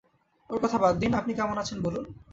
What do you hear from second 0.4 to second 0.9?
ওঁর কথা